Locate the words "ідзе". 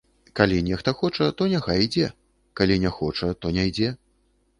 1.87-2.07, 3.73-3.91